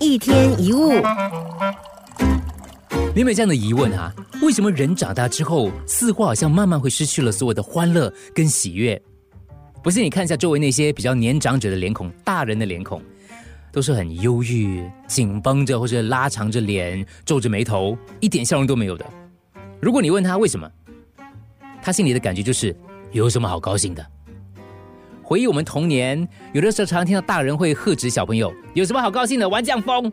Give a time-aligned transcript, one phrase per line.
[0.00, 0.92] 一天一物，
[3.14, 4.14] 你有没有这样的疑问啊？
[4.40, 9.00] 为什么人长大之后，似乎好像慢慢会失去了所有的欢乐跟喜悦？
[9.82, 13.02] 不信你看一下周围那些比较年长者的脸孔，大人的脸孔，
[13.72, 19.04] 都是很忧郁、紧绷着，或者拉长着脸、皱着眉头，一点笑容都没有的。
[19.80, 20.70] 如果你问他为什么，
[21.82, 22.74] 他心里的感觉就是
[23.10, 24.06] 有什么好高兴的？
[25.28, 29.46] 回忆我们童年，有的时候常常听到大人会喝止小朋友，有什么好高兴的？
[29.46, 30.10] 玩降风。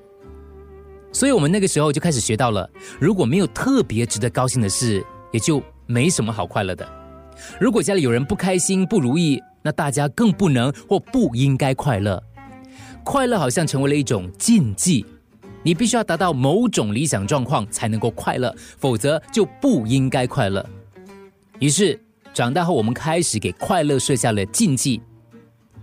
[1.14, 6.86] 所以我们那个时候就开始学到了，如果没有特别值得高兴的事，也就没什么好快乐的。
[7.62, 12.22] 如果家里有人不开心、不如意，那大家更不能或不应该快乐。
[13.06, 15.06] 快乐好像成为了一种禁忌，
[15.64, 20.70] 你必须要达到某种理想状况才能够快乐，否则就不应该快乐。
[21.60, 21.98] 于是
[22.34, 25.02] 长大后，我们开始给快乐设下了禁忌，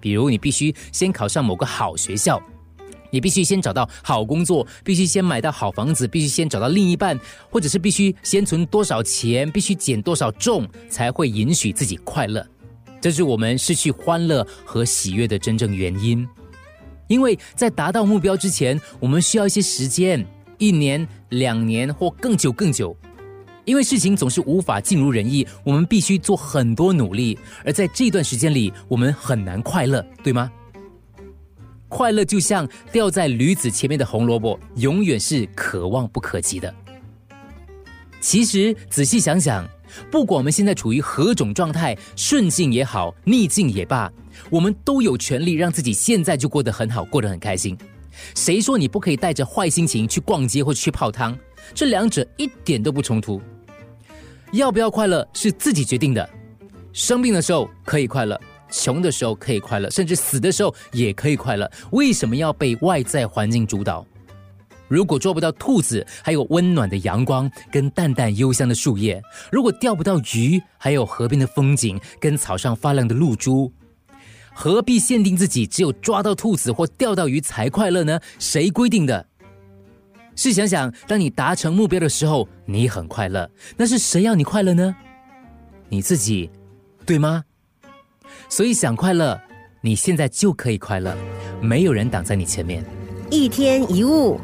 [0.03, 2.43] 比如你必须先考上某个好学校。
[3.11, 12.43] 你必须先找到好工作，必须先买到好房子，必须先找到另一半，或者是必须先存多少钱，必须减多少重，才会允许自己快乐。
[13.03, 16.27] 这是我们失去欢乐和喜悦的真正原因。
[17.07, 22.97] 因为在达到目标之前，我们需要一些时间，一年、两年或更久更久。
[23.65, 30.51] 因为事情总是无法尽如人意，我们必须做很多努力，而在这段时间里，我们很难快乐，对吗？
[31.89, 36.75] 快乐就像掉在驴子前面的红萝卜，永远是可望不可及的。
[38.21, 39.69] 其实仔细想想，
[40.11, 44.11] 不管我们现在处于何种状态，顺境也好，逆境也罢，
[44.49, 47.77] 我们都有权利让自己现在就过得很好，过得很开心。
[48.35, 51.39] 谁说你不可以带着坏心情去逛街或去泡汤？
[51.75, 53.41] 这两者一点都不冲突。
[54.53, 56.29] 要不要快乐是自己决定的。
[56.93, 58.39] 生病的时候可以快乐。
[58.71, 61.71] 穷的时候可以快乐，甚至死的时候也可以快乐。
[61.91, 64.07] 为什么要被外在环境主导？
[64.89, 73.71] 如果捉不到兔子，还有温暖的阳光跟淡淡幽香的树叶；如果钓不到鱼，还有河边的风景跟草上发亮的露珠，
[74.55, 78.19] 何必限定自己只有抓到兔子或钓到鱼才快乐呢？
[78.39, 79.27] 谁规定的？
[80.35, 84.95] 试想想，当你达成目标的时候，你很快乐，那是谁要你快乐呢？
[85.89, 86.51] 你自己，
[87.05, 87.45] 对吗？
[88.49, 89.41] 所以想快乐，
[89.81, 91.17] 你现在就可以快乐，
[91.61, 92.85] 没有人挡在你前面。
[93.31, 94.41] 一天一物。